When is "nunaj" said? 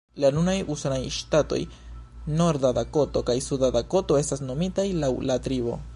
0.35-0.53